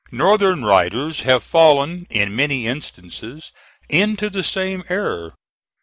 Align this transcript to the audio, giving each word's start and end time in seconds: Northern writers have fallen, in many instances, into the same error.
Northern 0.11 0.65
writers 0.65 1.19
have 1.29 1.43
fallen, 1.43 2.07
in 2.09 2.35
many 2.35 2.65
instances, 2.65 3.51
into 3.87 4.31
the 4.31 4.41
same 4.43 4.81
error. 4.89 5.35